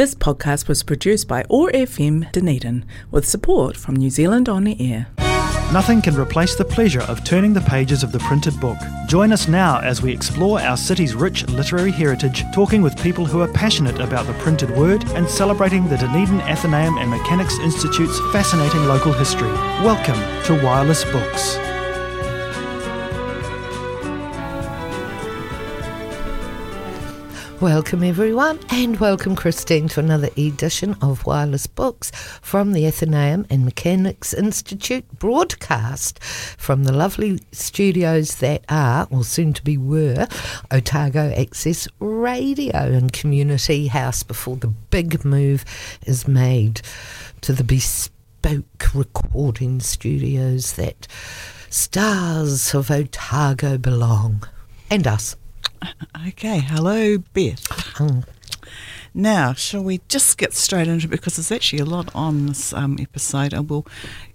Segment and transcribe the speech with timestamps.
[0.00, 4.74] This podcast was produced by OAR FM Dunedin with support from New Zealand On the
[4.80, 5.08] Air.
[5.74, 8.78] Nothing can replace the pleasure of turning the pages of the printed book.
[9.08, 13.42] Join us now as we explore our city's rich literary heritage, talking with people who
[13.42, 18.86] are passionate about the printed word and celebrating the Dunedin Athenaeum and Mechanics Institute's fascinating
[18.86, 19.52] local history.
[19.84, 21.58] Welcome to Wireless Books.
[27.60, 33.66] Welcome, everyone, and welcome, Christine, to another edition of Wireless Books from the Athenaeum and
[33.66, 40.26] Mechanics Institute broadcast from the lovely studios that are, or soon to be were,
[40.70, 45.66] Otago Access Radio and Community House before the big move
[46.06, 46.80] is made
[47.42, 51.06] to the bespoke recording studios that
[51.68, 54.48] stars of Otago belong,
[54.90, 55.36] and us.
[56.28, 58.00] Okay, hello, Beth.
[58.00, 58.24] Um,
[59.12, 62.72] Now, shall we just get straight into it because there's actually a lot on this
[62.72, 63.86] um, episode, and we'll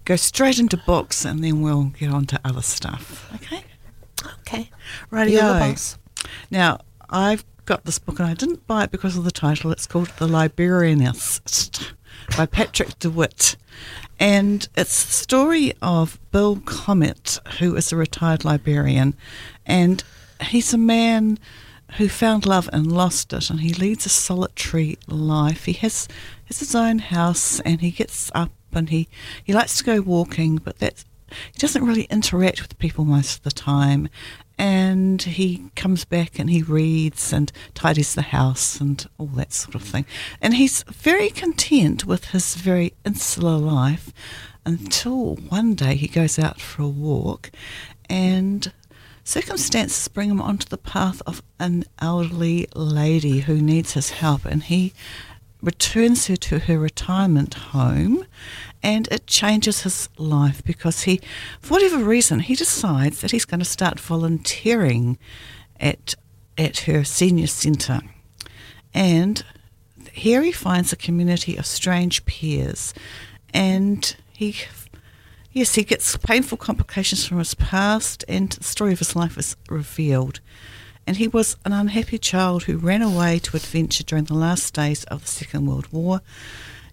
[0.04, 3.30] go straight into books and then we'll get on to other stuff.
[3.36, 3.64] Okay,
[4.40, 4.70] okay.
[5.10, 5.44] radio.
[5.44, 5.98] You're the boss.
[6.50, 9.72] Now, I've got this book and I didn't buy it because of the title.
[9.72, 11.92] It's called The Librarianist
[12.36, 13.56] by Patrick DeWitt.
[14.18, 19.14] And it's the story of Bill Comet, who is a retired librarian.
[19.66, 20.02] And
[20.42, 21.38] he's a man
[21.98, 25.64] who found love and lost it, and he leads a solitary life.
[25.64, 26.08] He has,
[26.46, 29.08] has his own house and he gets up and he,
[29.42, 31.04] he likes to go walking, but that's
[31.52, 34.08] he doesn't really interact with people most of the time.
[34.58, 39.74] And he comes back and he reads and tidies the house and all that sort
[39.74, 40.06] of thing.
[40.40, 44.12] And he's very content with his very insular life
[44.64, 47.50] until one day he goes out for a walk
[48.08, 48.72] and
[49.26, 54.44] circumstances bring him onto the path of an elderly lady who needs his help.
[54.44, 54.94] And he
[55.60, 58.24] returns her to her retirement home
[58.82, 61.20] and it changes his life because he
[61.60, 65.18] for whatever reason he decides that he's going to start volunteering
[65.80, 66.14] at
[66.58, 68.00] at her senior centre
[68.92, 69.44] and
[70.12, 72.92] here he finds a community of strange peers
[73.54, 74.54] and he
[75.56, 79.56] yes he gets painful complications from his past and the story of his life is
[79.68, 80.40] revealed
[81.06, 85.04] and he was an unhappy child who ran away to adventure during the last days
[85.04, 86.20] of the Second World War.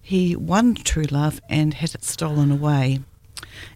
[0.00, 3.00] He won true love and had it stolen away,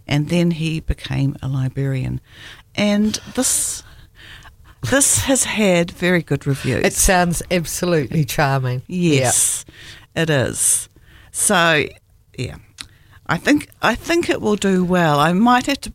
[0.06, 2.20] and then he became a librarian.
[2.76, 3.82] And this
[4.88, 6.84] this has had very good reviews.
[6.84, 8.82] It sounds absolutely charming.
[8.87, 9.65] Yes,
[10.15, 10.88] it is.
[11.32, 11.87] So,
[12.37, 12.56] yeah,
[13.28, 15.19] I think I think it will do well.
[15.21, 15.93] I might have to.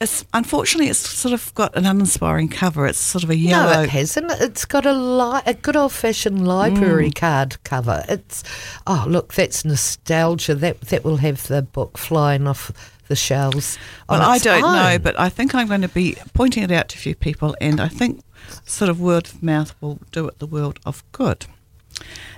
[0.00, 2.86] It's unfortunately it's sort of got an uninspiring cover.
[2.86, 3.74] It's sort of a yellow.
[3.74, 4.30] No, it hasn't.
[4.40, 7.14] It's got a li- a good old fashioned library Mm.
[7.14, 8.02] card cover.
[8.08, 8.42] It's
[8.86, 10.54] oh look, that's nostalgia.
[10.54, 12.72] That that will have the book flying off
[13.08, 13.76] the shelves.
[14.08, 16.96] Well, I don't know, but I think I'm going to be pointing it out to
[16.96, 18.22] a few people, and I think
[18.64, 21.44] sort of word of mouth will do it the world of good.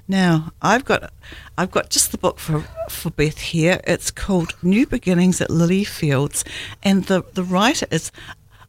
[0.09, 1.13] Now, I've got
[1.57, 3.81] I've got just the book for for Beth here.
[3.87, 6.45] It's called New Beginnings at Lily Fields,
[6.83, 8.13] and the the writer is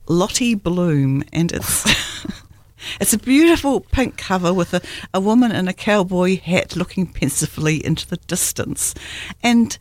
[0.08, 1.86] Lottie Bloom, and it's.
[3.00, 4.82] It's a beautiful pink cover with a,
[5.14, 8.94] a woman in a cowboy hat looking pensively into the distance.
[9.42, 9.78] And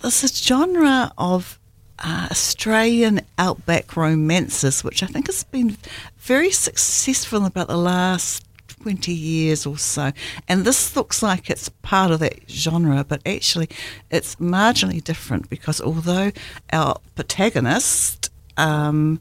[0.00, 1.58] there's a genre of
[1.98, 5.76] uh, Australian outback romances, which I think has been
[6.18, 8.47] very successful in about the last
[8.82, 10.12] 20 years or so.
[10.48, 13.68] And this looks like it's part of that genre, but actually
[14.10, 16.32] it's marginally different because although
[16.72, 19.20] our protagonist, um,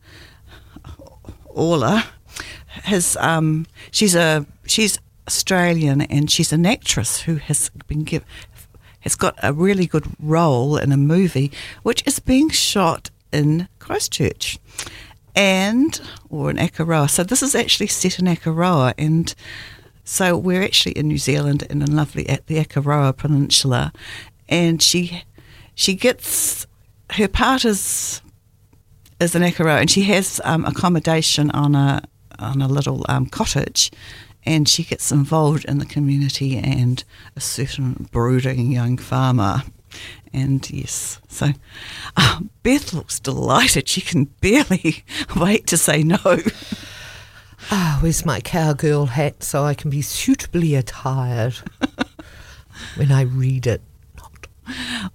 [1.46, 2.06] Orla,
[2.84, 8.28] has um, she's a she's Australian and she's an actress who has been given
[9.02, 11.52] has got a really good role in a movie
[11.84, 14.60] which is being shot in Christchurch
[15.38, 17.10] and or in Akaroa.
[17.10, 19.34] So this is actually set in Akaroa and
[20.04, 23.94] so we're actually in New Zealand in a lovely at the Akaroa Peninsula
[24.50, 25.24] and she
[25.76, 26.66] she gets
[27.12, 28.22] her part is
[29.20, 32.02] is an Akaroa and she has um, accommodation on a
[32.40, 33.92] on a little um, cottage
[34.44, 37.04] and she gets involved in the community and
[37.36, 39.62] a certain brooding young farmer.
[40.34, 41.52] And yes, so
[42.16, 43.88] uh, Beth looks delighted.
[43.88, 45.04] She can barely
[45.36, 46.18] wait to say no.
[47.72, 51.56] Ah, where's my cowgirl hat so I can be suitably attired
[52.96, 53.82] when I read it?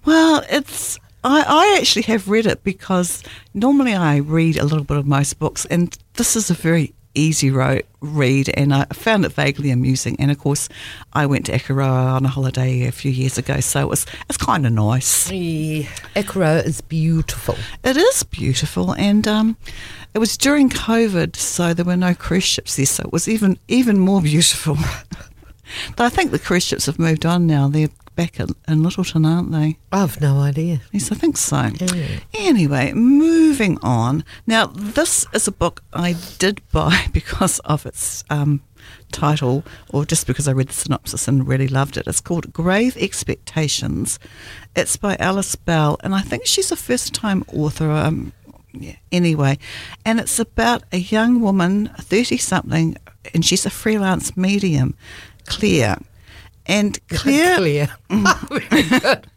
[0.05, 0.99] Well, it's.
[1.23, 3.23] I, I actually have read it because
[3.53, 7.51] normally I read a little bit of most books, and this is a very easy
[7.51, 10.15] read, and I found it vaguely amusing.
[10.19, 10.69] And of course,
[11.13, 14.37] I went to Akaroa on a holiday a few years ago, so it was it's
[14.37, 15.31] kind of nice.
[15.31, 15.83] Yeah.
[16.15, 17.55] Akaroa is beautiful.
[17.83, 19.57] It is beautiful, and um,
[20.13, 23.57] it was during COVID, so there were no cruise ships there, so it was even
[23.67, 24.77] even more beautiful.
[25.95, 27.67] but I think the cruise ships have moved on now.
[27.67, 29.77] They're back in, in Lyttelton, aren't they?
[29.91, 30.81] I've no idea.
[30.91, 31.71] Yes, I think so.
[31.79, 32.19] Yeah.
[32.33, 34.23] Anyway, moving on.
[34.47, 38.61] Now, this is a book I did buy because of its um,
[39.11, 42.07] title, or just because I read the synopsis and really loved it.
[42.07, 44.19] It's called Grave Expectations.
[44.75, 47.89] It's by Alice Bell, and I think she's a first time author.
[47.91, 48.33] Um,
[48.73, 49.59] yeah, anyway,
[50.03, 52.97] and it's about a young woman, 30 something,
[53.33, 54.95] and she's a freelance medium,
[55.45, 55.99] Claire.
[56.65, 57.95] And Claire, Clear.
[58.09, 59.21] Very.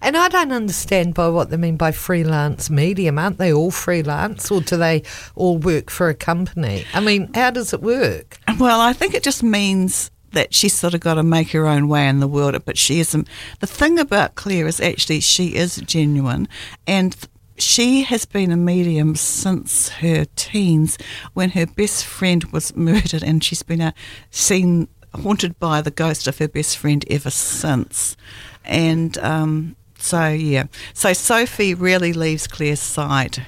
[0.00, 3.18] And I don't understand by what they mean by freelance medium.
[3.18, 5.02] Aren't they all freelance, or do they
[5.34, 6.84] all work for a company?
[6.94, 8.38] I mean, how does it work?
[8.58, 11.88] Well, I think it just means that she's sort of got to make her own
[11.88, 13.28] way in the world, but she isn't.
[13.60, 16.48] The thing about Claire is actually she is genuine,
[16.86, 17.14] and
[17.58, 20.96] she has been a medium since her teens
[21.34, 23.92] when her best friend was murdered, and she's been uh,
[24.30, 28.16] seen haunted by the ghost of her best friend ever since.
[28.64, 30.64] And um, so, yeah.
[30.94, 33.46] So Sophie really leaves Claire's side.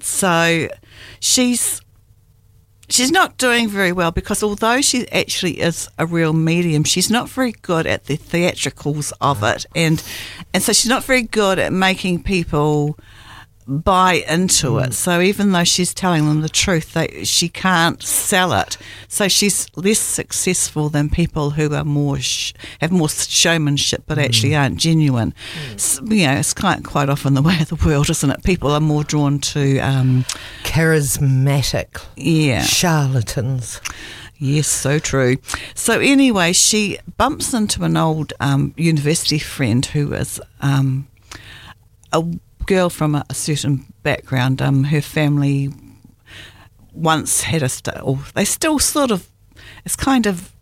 [0.00, 0.68] So
[1.20, 1.80] she's
[2.88, 7.28] she's not doing very well because although she actually is a real medium, she's not
[7.28, 10.02] very good at the theatricals of it, and
[10.52, 12.98] and so she's not very good at making people
[13.66, 14.94] buy into it.
[14.94, 18.78] So even though she's telling them the truth, they, she can't sell it.
[19.08, 24.54] So she's less successful than people who are more sh- have more showmanship but actually
[24.54, 25.34] aren't genuine.
[25.74, 28.42] S you know, it's quite quite often the way of the world, isn't it?
[28.44, 30.24] People are more drawn to um,
[30.62, 32.62] Charismatic yeah.
[32.62, 33.80] charlatans.
[34.38, 35.38] Yes, so true.
[35.74, 41.08] So anyway, she bumps into an old um, university friend who is um,
[42.12, 42.22] a
[42.66, 44.60] girl from a, a certain background.
[44.60, 45.72] Um, her family
[46.92, 49.30] once had a, st- or they still sort of,
[49.84, 50.52] it's kind of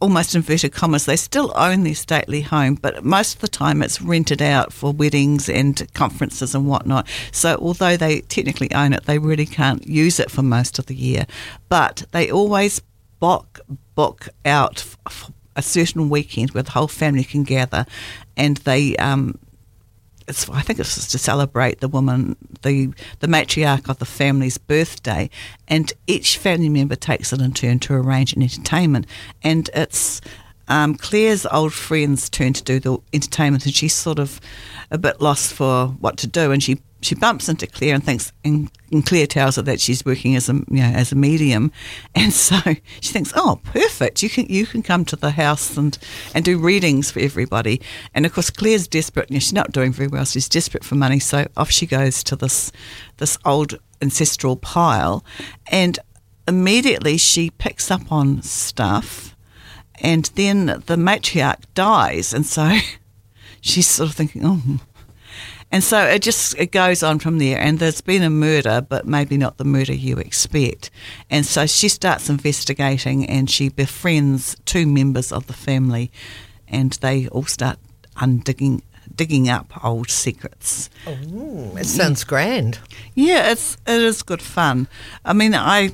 [0.00, 4.02] almost inverted commas, they still own their stately home, but most of the time it's
[4.02, 7.08] rented out for weddings and conferences and whatnot.
[7.32, 10.94] So although they technically own it, they really can't use it for most of the
[10.94, 11.26] year.
[11.68, 12.82] But they always
[13.18, 13.60] book,
[13.94, 14.84] book out
[15.56, 17.86] a certain weekend where the whole family can gather
[18.36, 19.38] and they um,
[20.26, 24.58] it's, I think it's just to celebrate the woman, the the matriarch of the family's
[24.58, 25.30] birthday,
[25.68, 29.06] and each family member takes it in turn to arrange an entertainment,
[29.42, 30.20] and it's
[30.68, 34.40] um, Claire's old friend's turn to do the entertainment, and she's sort of
[34.90, 38.32] a bit lost for what to do, and she she bumps into Claire and thinks,
[38.44, 41.70] and, and Claire tells her that she's working as a you know as a medium,
[42.14, 42.56] and so
[43.00, 45.98] she thinks, oh, perfect, you can you can come to the house and
[46.34, 47.80] and do readings for everybody,
[48.14, 50.94] and of course Claire's desperate, you know, she's not doing very well, she's desperate for
[50.94, 52.72] money, so off she goes to this
[53.18, 55.24] this old ancestral pile,
[55.66, 55.98] and
[56.48, 59.33] immediately she picks up on stuff,
[60.00, 62.78] and then the matriarch dies, and so
[63.60, 64.80] she's sort of thinking, oh.
[65.72, 67.58] And so it just it goes on from there.
[67.58, 70.90] And there's been a murder, but maybe not the murder you expect.
[71.30, 76.12] And so she starts investigating, and she befriends two members of the family,
[76.68, 77.78] and they all start
[78.16, 78.82] undigging
[79.16, 80.90] digging up old secrets.
[81.06, 82.78] Oh, it sounds grand.
[83.14, 84.88] Yeah, it's it is good fun.
[85.24, 85.92] I mean, I.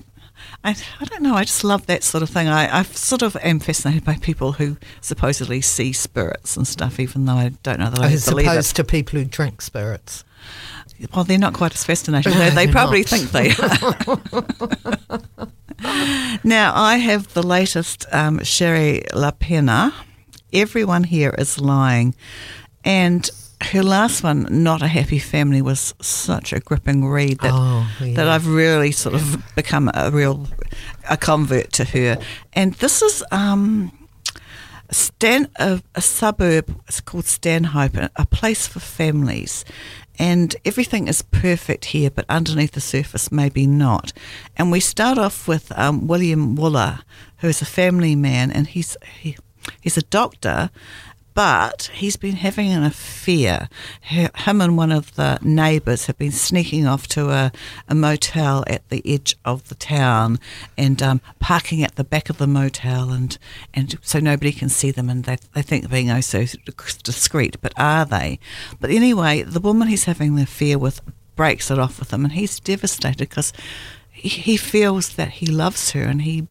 [0.62, 1.34] I, I don't know.
[1.34, 2.46] I just love that sort of thing.
[2.48, 7.24] I, I sort of am fascinated by people who supposedly see spirits and stuff, even
[7.24, 8.50] though I don't know that I As believe it.
[8.50, 10.22] opposed to people who drink spirits.
[11.14, 12.32] Well, they're not quite as fascinating.
[12.34, 13.08] No, they probably not.
[13.08, 13.96] think they are.
[16.44, 19.94] now, I have the latest um, Shari Lapena.
[20.52, 22.14] Everyone here is lying.
[22.84, 23.30] And
[23.62, 28.14] her last one, Not a Happy Family, was such a gripping read that, Oh, yeah.
[28.14, 30.46] that I've really sort of become a real
[31.08, 32.18] a convert to her.
[32.52, 33.24] And this is.
[33.30, 33.92] Um,
[34.92, 39.64] Stan, a, a suburb, it's called Stanhope, a, a place for families.
[40.18, 44.12] And everything is perfect here, but underneath the surface, maybe not.
[44.56, 47.02] And we start off with um, William Wooler,
[47.38, 49.36] who is a family man, and he's he,
[49.80, 50.70] he's a doctor,
[51.34, 53.68] but he's been having an affair.
[54.00, 57.52] Him and one of the neighbours have been sneaking off to a,
[57.88, 60.38] a motel at the edge of the town
[60.76, 63.38] and um, parking at the back of the motel, and,
[63.72, 66.44] and so nobody can see them, and they, they think they're being oh so
[67.02, 68.38] discreet, but are they?
[68.80, 71.00] But anyway, the woman he's having the affair with
[71.36, 73.52] breaks it off with him, and he's devastated because
[74.28, 76.46] he, feels that he loves her and he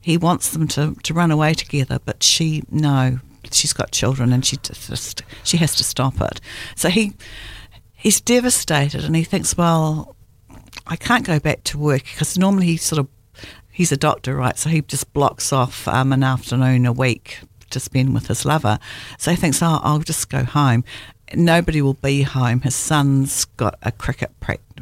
[0.00, 4.44] he wants them to, to run away together, but she no, she's got children and
[4.44, 6.40] she just she has to stop it.
[6.76, 7.14] So he
[7.92, 10.16] he's devastated and he thinks, well,
[10.86, 13.08] I can't go back to work because normally he sort of
[13.70, 14.56] he's a doctor, right?
[14.58, 17.40] So he just blocks off um, an afternoon a week
[17.70, 18.78] to spend with his lover.
[19.18, 20.84] So he thinks, oh, I'll just go home.
[21.32, 22.60] Nobody will be home.
[22.60, 24.30] His son's got a cricket,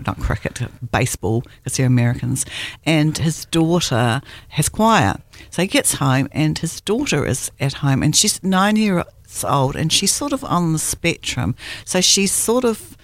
[0.05, 2.45] not cricket, baseball, because they're Americans,
[2.85, 5.21] and his daughter has choir.
[5.51, 9.05] So he gets home, and his daughter is at home, and she's nine years
[9.45, 11.55] old, and she's sort of on the spectrum.
[11.85, 12.97] So she's sort of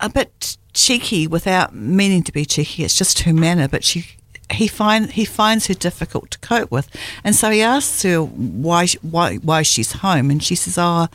[0.00, 2.84] a bit cheeky without meaning to be cheeky.
[2.84, 4.06] It's just her manner, but she
[4.50, 6.88] he find he finds her difficult to cope with,
[7.24, 11.08] and so he asks her why why why she's home, and she says, "Oh,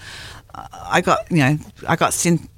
[0.55, 1.57] I got you know
[1.87, 2.49] I got sent."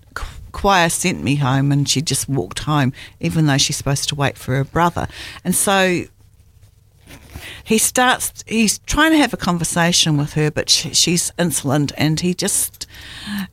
[0.51, 4.35] Choir sent me home, and she just walked home, even though she's supposed to wait
[4.35, 5.07] for her brother.
[5.45, 6.05] And so
[7.63, 12.19] he starts he's trying to have a conversation with her but she, she's insolent and
[12.19, 12.87] he just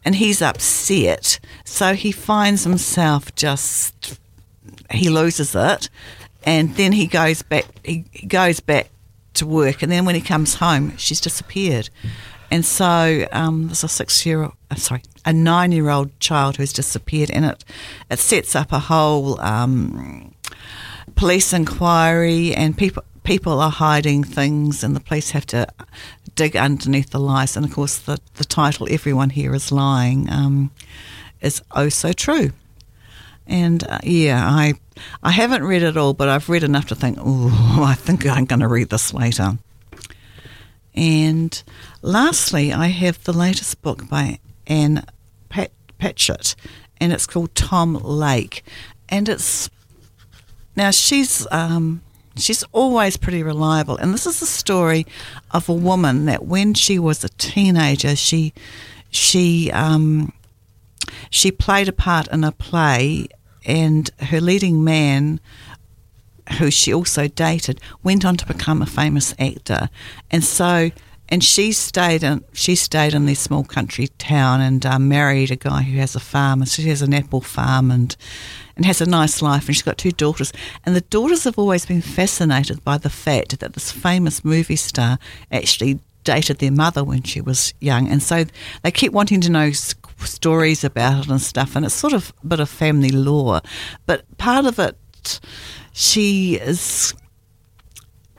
[0.05, 4.19] and he's upset so he finds himself just
[4.91, 5.91] he loses it
[6.47, 7.67] and then he goes back.
[7.85, 8.91] He, he goes back
[9.35, 11.91] to work, and then when he comes home, she's disappeared.
[12.51, 17.65] And so um, there's a six-year, uh, sorry, a nine-year-old child who's disappeared, and it
[18.09, 20.33] it sets up a whole um,
[21.17, 25.67] police inquiry, and people people are hiding things, and the police have to
[26.37, 27.57] dig underneath the lies.
[27.57, 30.71] And of course, the the title "Everyone Here Is Lying" um,
[31.41, 32.53] is oh so true.
[33.47, 34.75] And uh, yeah, I
[35.23, 38.45] I haven't read it all, but I've read enough to think, oh, I think I'm
[38.45, 39.59] going to read this later.
[40.95, 41.63] And
[42.03, 45.05] lastly, I have the latest book by Ann
[45.51, 46.57] Pat- Patchett,
[46.99, 48.65] and it's called Tom Lake.
[49.09, 49.69] And it's
[50.75, 52.03] now she's um,
[52.37, 55.07] she's always pretty reliable, and this is the story
[55.51, 58.53] of a woman that when she was a teenager, she
[59.11, 60.33] she um,
[61.31, 63.29] she played a part in a play
[63.65, 65.41] and her leading man
[66.59, 69.89] who she also dated went on to become a famous actor.
[70.31, 70.91] And so
[71.29, 75.57] and she stayed in she stayed in this small country town and um, married a
[75.57, 78.17] guy who has a farm and she has an apple farm and
[78.77, 80.53] and has a nice life and she's got two daughters.
[80.85, 85.19] And the daughters have always been fascinated by the fact that this famous movie star
[85.51, 88.09] actually dated their mother when she was young.
[88.09, 88.45] And so
[88.83, 89.71] they keep wanting to know
[90.19, 93.61] stories about it and stuff, and it's sort of a bit of family lore.
[94.07, 95.41] But part of it,
[95.93, 97.15] she is.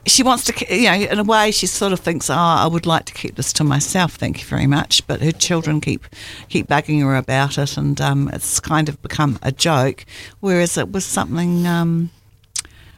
[0.06, 2.86] She wants to, you know, in a way, she sort of thinks, "Oh, I would
[2.86, 4.14] like to keep this to myself.
[4.14, 6.06] Thank you very much." But her children keep
[6.48, 10.06] keep bugging her about it, and um, it's kind of become a joke,
[10.40, 12.10] whereas it was something um,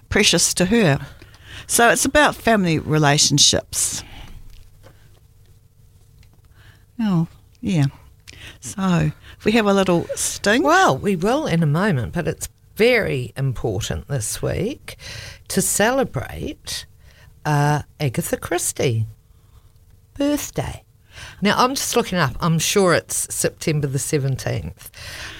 [0.09, 1.01] precious to her.
[1.67, 4.03] So it's about family relationships.
[7.01, 7.29] Oh,
[7.61, 7.87] yeah.
[8.61, 9.11] So,
[9.45, 10.63] we have a little sting.
[10.63, 14.97] Well, we will in a moment, but it's very important this week
[15.49, 16.87] to celebrate
[17.45, 19.07] uh, Agatha Christie
[20.15, 20.85] birthday.
[21.43, 22.37] Now, I'm just looking up.
[22.41, 24.91] I'm sure it's September the 17th.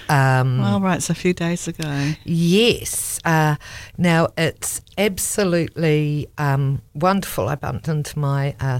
[0.09, 2.13] Um, well, right, it's a few days ago.
[2.23, 3.19] Yes.
[3.23, 3.55] Uh,
[3.97, 7.47] now, it's absolutely um, wonderful.
[7.47, 8.79] I bumped into my uh,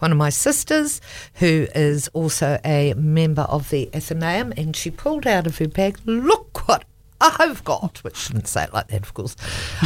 [0.00, 1.00] one of my sisters,
[1.34, 5.98] who is also a member of the Athenaeum, and she pulled out of her bag,
[6.04, 6.84] look what
[7.22, 9.36] I've got, which shouldn't say it like that, of course.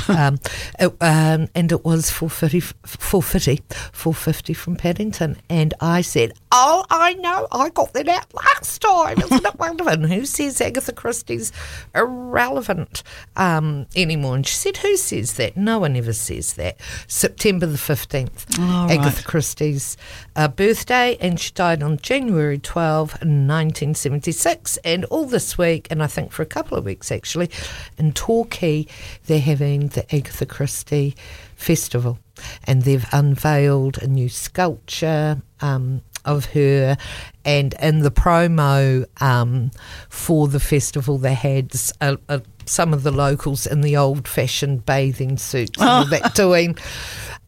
[0.09, 0.39] um,
[0.79, 3.63] it, um, and it was 450, 450,
[3.93, 5.37] 450 from Paddington.
[5.51, 9.19] And I said, Oh, I know, I got that out last time.
[9.19, 9.93] Isn't it wonderful?
[9.93, 11.53] And who says Agatha Christie's
[11.95, 13.03] irrelevant
[13.37, 14.37] um, anymore?
[14.37, 15.57] And she said, Who says that?
[15.57, 16.79] No one ever says that.
[17.07, 19.25] September the 15th, oh, Agatha right.
[19.25, 19.99] Christie's
[20.35, 24.79] uh, birthday, and she died on January 12, 1976.
[24.79, 27.51] And all this week, and I think for a couple of weeks actually, actually.
[27.99, 28.87] In Torquay,
[29.27, 31.17] they're having the Agatha Christie
[31.57, 32.21] Festival,
[32.65, 35.43] and they've unveiled a new sculpture.
[35.61, 36.97] Um, of her,
[37.45, 39.71] and in the promo um,
[40.09, 45.37] for the festival, they had a, a, some of the locals in the old-fashioned bathing
[45.37, 46.77] suits and all that doing,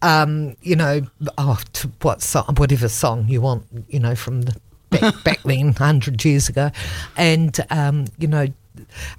[0.01, 1.01] um, you know,
[1.39, 1.61] oh,
[2.03, 4.57] what song, whatever song you want, you know, from the
[4.91, 6.71] back, back then, hundred years ago,
[7.17, 8.47] and um, you know,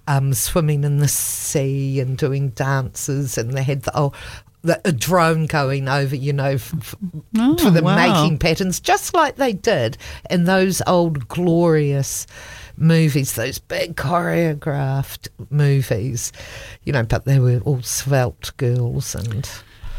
[0.08, 4.14] um, swimming in the sea and doing dances, and they had the oh,
[4.62, 6.96] the, a drone going over, you know, f- f-
[7.38, 7.96] oh, for the wow.
[7.96, 9.98] making patterns, just like they did
[10.30, 12.28] in those old glorious
[12.78, 16.32] movies, those big choreographed movies,
[16.84, 19.50] you know, but they were all svelte girls and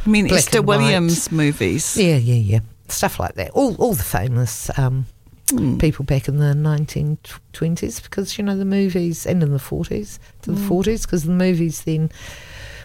[0.05, 0.63] I mean, Esther.
[0.63, 1.97] Williams movies.
[1.97, 3.51] yeah, yeah, yeah, stuff like that.
[3.51, 5.07] All all the famous um,
[5.51, 5.79] Hmm.
[5.79, 10.53] people back in the 1920s because you know the movies and in the 40s to
[10.53, 12.11] the 40s because the movies then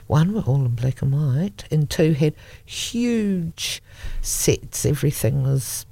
[0.07, 3.81] one were all in black and white and two had huge
[4.21, 4.85] sets.
[4.85, 5.85] Everything was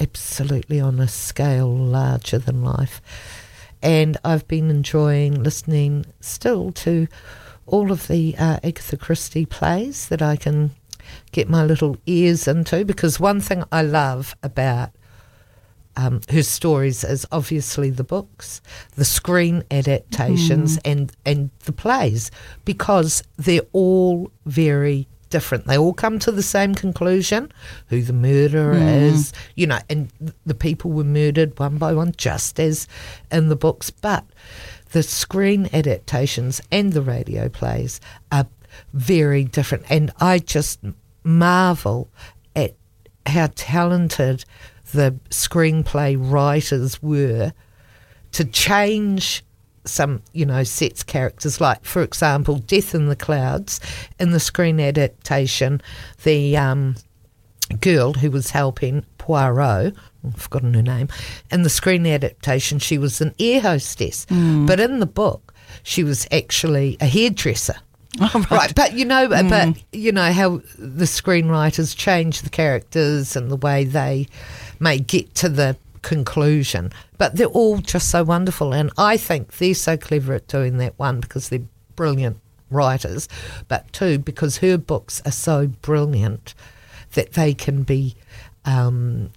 [0.00, 3.00] absolutely on a scale larger than life.
[3.82, 7.08] And I've been enjoying listening still to
[7.66, 10.70] all of the uh, Agatha Christie plays that I can
[11.32, 14.90] get my little ears into because one thing I love about
[15.98, 18.62] um, her stories is obviously the books,
[18.94, 22.30] the screen adaptations, and and the plays
[22.64, 25.66] because they're all very different.
[25.66, 27.50] They all come to the same conclusion:
[27.88, 30.12] who the murderer is, you know, and
[30.46, 32.86] the people were murdered one by one, just as
[33.32, 33.90] in the books.
[33.90, 34.24] But
[34.92, 38.00] the screen adaptations and the radio plays
[38.30, 38.46] are
[38.92, 40.78] very different, and I just
[41.24, 42.08] marvel
[42.54, 42.76] at
[43.26, 44.44] how talented
[44.92, 47.52] the screenplay writers were
[48.32, 49.44] to change
[49.84, 51.60] some, you know, sets characters.
[51.60, 53.80] Like, for example, Death in the Clouds
[54.18, 55.80] in the screen adaptation,
[56.24, 56.96] the um,
[57.80, 59.94] girl who was helping Poirot,
[60.26, 61.08] I've forgotten her name,
[61.50, 64.26] in the screen adaptation, she was an air hostess.
[64.66, 67.76] But in the book, she was actually a hairdresser.
[68.20, 73.48] Oh, Right, but you know, but you know how the screenwriters change the characters and
[73.48, 74.26] the way they
[74.80, 76.92] may get to the conclusion.
[77.16, 80.98] But they're all just so wonderful, and I think they're so clever at doing that.
[80.98, 81.62] One because they're
[81.96, 82.38] brilliant
[82.70, 83.28] writers,
[83.66, 86.54] but two because her books are so brilliant
[87.14, 88.14] that they can be
[88.64, 89.30] um,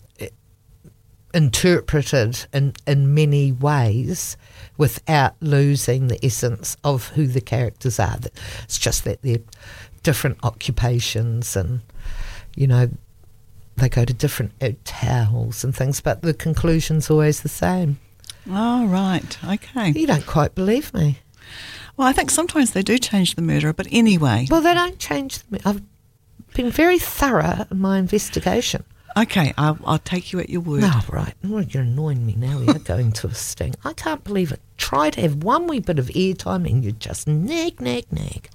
[1.33, 4.38] interpreted in, in many ways
[4.77, 8.17] without losing the essence of who the characters are.
[8.63, 9.39] It's just that they're
[10.03, 11.81] different occupations and,
[12.55, 12.89] you know,
[13.77, 17.99] they go to different uh, hotels and things, but the conclusion's always the same.
[18.49, 19.37] Oh, right.
[19.43, 19.91] Okay.
[19.91, 21.19] You don't quite believe me.
[21.97, 24.47] Well, I think sometimes they do change the murderer, but anyway.
[24.49, 25.60] Well, they don't change them.
[25.65, 25.81] I've
[26.53, 28.84] been very thorough in my investigation.
[29.17, 30.84] Okay, I'll, I'll take you at your word.
[30.86, 31.34] Oh, right.
[31.43, 32.60] Well, you're annoying me now.
[32.60, 33.75] You're going to a sting.
[33.84, 34.62] I can't believe it.
[34.77, 38.49] Try to have one wee bit of airtime and you just nag, nag, nag.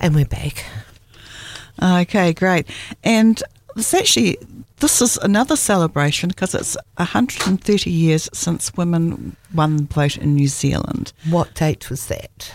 [0.00, 0.64] And we're back.
[1.82, 2.68] Okay, great.
[3.02, 3.42] And
[3.76, 4.38] it's actually,
[4.80, 10.48] this is another celebration because it's 130 years since women won the vote in New
[10.48, 11.12] Zealand.
[11.28, 12.52] What date was that?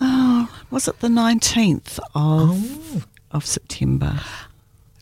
[0.00, 3.02] Oh, was it the 19th of, oh.
[3.32, 4.18] of September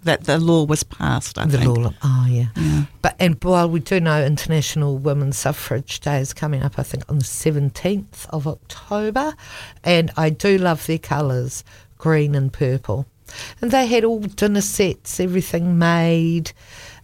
[0.02, 1.38] that the law was passed?
[1.38, 1.76] I the think.
[1.76, 1.94] law.
[2.02, 2.46] Oh, yeah.
[2.56, 2.84] Yeah.
[3.02, 7.04] But and while we do know International Women's Suffrage Day is coming up, I think
[7.08, 9.34] on the seventeenth of October,
[9.84, 11.62] and I do love their colours,
[11.98, 13.06] green and purple,
[13.60, 16.52] and they had all dinner sets, everything made.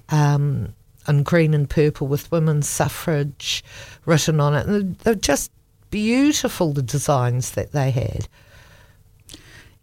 [0.09, 0.75] Um,
[1.07, 3.65] in green and purple with women's suffrage
[4.07, 4.67] written on it.
[4.67, 5.51] And they're just
[5.91, 8.29] beautiful, the designs that they had.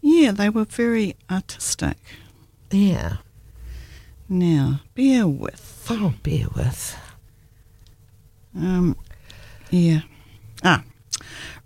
[0.02, 1.98] Yeah, they were very artistic.
[2.72, 3.18] Yeah.
[4.28, 5.86] Now, bear with.
[5.90, 6.98] Oh, bear with.
[8.56, 8.98] Um,
[9.70, 10.02] yeah.
[10.64, 10.84] Ah,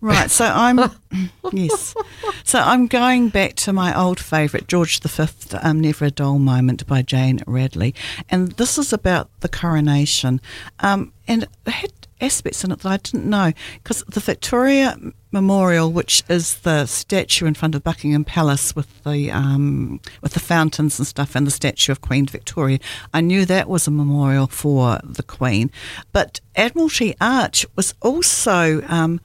[0.02, 0.30] right.
[0.30, 0.80] So I'm
[1.52, 1.96] yes.
[2.44, 5.28] So I'm going back to my old favourite, George V,
[5.62, 7.94] um, "Never a Dull Moment" by Jane Ridley,
[8.30, 10.42] and this is about the coronation,
[10.80, 13.52] um, and it had aspects in it that I didn't know
[13.84, 14.98] because the Victoria
[15.36, 20.40] Memorial, which is the statue in front of Buckingham Palace with the um, with the
[20.40, 22.80] fountains and stuff, and the statue of Queen Victoria.
[23.14, 25.72] I knew that was a memorial for the Queen,
[26.14, 29.20] but Admiralty Arch was also um,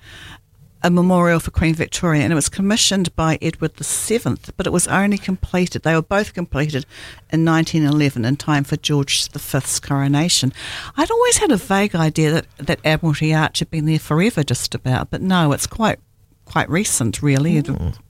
[0.82, 4.88] a memorial for Queen Victoria, and it was commissioned by Edward VII, but it was
[4.88, 5.82] only completed.
[5.82, 6.86] They were both completed
[7.30, 10.52] in 1911 in time for George V's coronation.
[10.96, 14.74] I'd always had a vague idea that, that Admiralty Arch had been there forever, just
[14.74, 15.98] about, but no, it's quite
[16.46, 17.62] quite recent, really,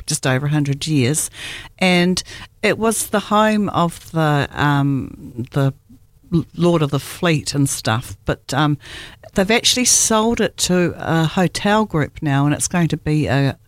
[0.06, 1.30] just over 100 years.
[1.78, 2.22] And
[2.62, 5.74] it was the home of the um, the
[6.56, 8.78] Lord of the Fleet and stuff, but um,
[9.34, 13.58] they've actually sold it to a hotel group now, and it's going to be a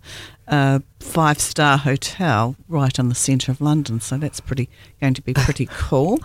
[0.48, 4.00] a five star hotel right in the centre of London.
[4.00, 4.68] So that's pretty
[5.00, 6.20] going to be pretty cool.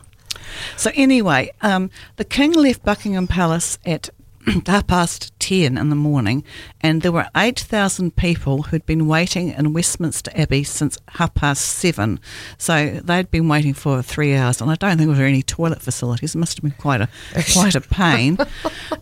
[0.75, 4.09] So anyway, um, the king left Buckingham Palace at
[4.67, 6.43] half past 10 in the morning,
[6.81, 12.19] and there were 8,000 people who'd been waiting in Westminster Abbey since half past seven.
[12.57, 15.81] So they'd been waiting for three hours, and I don't think there were any toilet
[15.81, 16.35] facilities.
[16.35, 17.09] It must have been quite a,
[17.53, 18.37] quite a pain.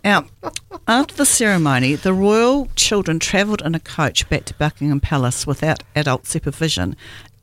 [0.04, 0.26] now,
[0.88, 5.82] after the ceremony, the royal children travelled in a coach back to Buckingham Palace without
[5.94, 6.96] adult supervision,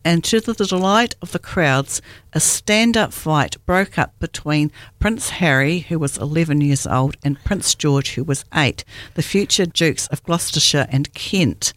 [0.06, 2.02] and to the delight of the crowds,
[2.34, 7.44] a stand up fight broke up between Prince Harry, who was 11 years old, and
[7.44, 8.84] Prince George, who was 8,
[9.16, 11.74] the future Dukes of Gloucestershire and Kent.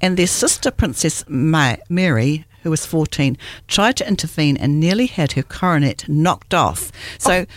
[0.00, 3.36] And their sister, Princess Mary, who was 14,
[3.66, 6.90] tried to intervene and nearly had her coronet knocked off.
[7.18, 7.46] So.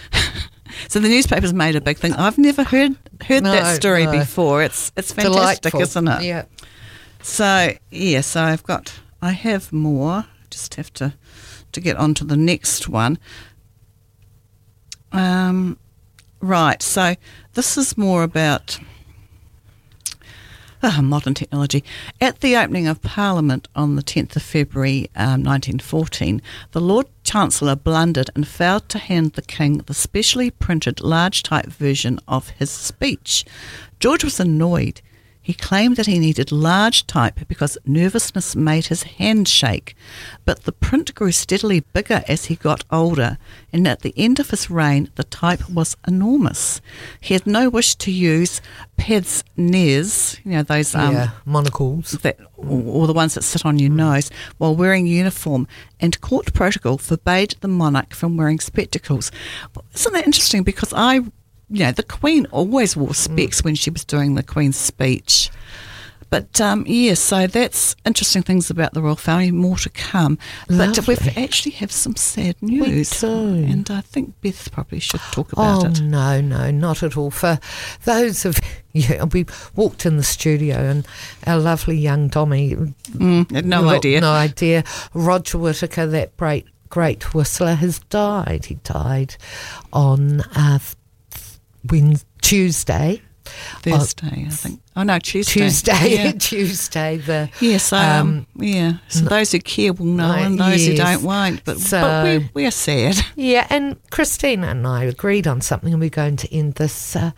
[0.88, 2.14] So the newspapers made a big thing.
[2.14, 2.96] I've never heard
[3.28, 4.14] heard No, that story no.
[4.14, 4.64] before.
[4.64, 5.82] It's it's fantastic, Delightful.
[5.82, 6.24] isn't it?
[6.24, 6.46] Yeah.
[7.22, 10.26] So yeah, so I've got I have more.
[10.50, 11.14] Just have to
[11.72, 13.18] to get on to the next one.
[15.12, 15.78] Um,
[16.42, 16.82] right.
[16.82, 17.16] So
[17.54, 18.80] this is more about
[20.84, 21.84] ah, modern technology.
[22.20, 27.76] At the opening of Parliament on the 10th of February um, 1914, the Lord Chancellor
[27.76, 32.70] blundered and failed to hand the King the specially printed large type version of his
[32.70, 33.46] speech.
[34.00, 35.02] George was annoyed.
[35.42, 39.96] He claimed that he needed large type because nervousness made his hand shake.
[40.46, 43.40] But the print grew steadily bigger as he got older,
[43.74, 46.80] and at the end of his reign, the type was enormous.
[47.20, 48.62] He had no wish to use
[49.00, 51.30] peds nez, you know, those um, yeah.
[51.44, 52.12] Monocles.
[52.22, 55.68] that, or, or the ones that sit on your nose while wearing uniform,
[56.00, 59.32] and court protocol forbade the monarch from wearing spectacles.
[59.96, 60.62] Isn't that interesting?
[60.62, 61.22] Because I,
[61.72, 65.50] you know, the Queen always wore specs when she was doing the Queen's speech.
[66.30, 69.52] But um, yeah, so that's interesting things about the royal family.
[69.52, 70.38] More to come.
[70.70, 71.18] But Lovely.
[71.22, 75.88] we actually have some sad news, and I think Beth probably should talk about oh
[75.88, 76.00] it.
[76.02, 77.32] no, no, not at all.
[77.32, 77.60] For
[78.06, 78.58] those of
[78.94, 81.06] yeah, we walked in the studio and
[81.48, 84.22] our lovely young Dommy, Mm, had no lo- idea.
[84.22, 84.86] no idea.
[85.14, 88.68] Roger Whittaker, that great great whistler, has died.
[88.68, 89.36] He died
[89.92, 90.80] on uh,
[91.90, 93.22] when Tuesday.
[93.82, 94.82] Thursday, I think.
[94.94, 95.62] Oh no, Tuesday.
[95.62, 96.32] Tuesday, Yeah.
[96.40, 97.18] Tuesday.
[97.18, 98.94] The Yes, um, yeah.
[99.08, 101.64] So those who care will know, no, and those who don't won't.
[101.64, 103.16] But, So- but we, we are sad.
[103.38, 107.32] Yeah, and Christina and I agreed on something, and we're going to end this uh,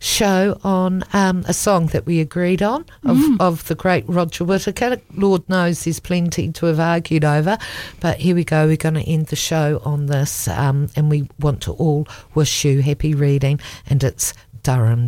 [0.00, 5.00] show on um, a song that we agreed on of, of the great Roger Whittaker.
[5.14, 7.56] Lord knows there's plenty to have argued over,
[8.00, 8.66] but here we go.
[8.66, 12.64] We're going to end the show on this, um, and we want to all wish
[12.64, 14.34] you happy reading, and it's
[14.66, 15.06] Durham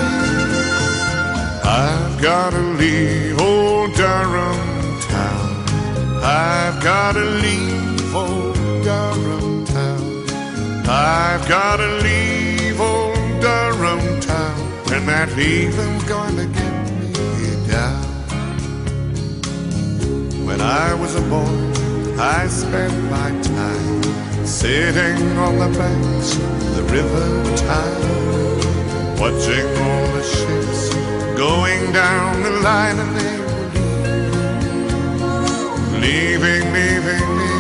[1.65, 4.57] I've gotta leave old Durham
[5.01, 5.65] town.
[6.23, 8.42] I've gotta leave old.
[10.85, 14.59] I've gotta leave old Durham town.
[14.91, 18.03] And that leaving's to get me down.
[20.45, 21.73] When I was a boy,
[22.19, 24.03] I spent my time
[24.45, 30.93] sitting on the banks of the river Tyne, watching all the ships
[31.37, 33.69] going down the line, and they were
[35.99, 37.52] leaving, leaving, leaving,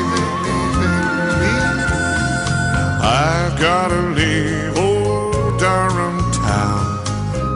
[3.05, 7.03] I've gotta leave old Durham town.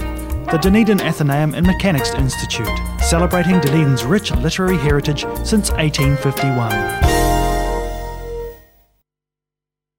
[0.47, 2.67] The Dunedin Athenaeum and Mechanics Institute,
[3.01, 7.18] celebrating Dunedin's rich literary heritage since 1851.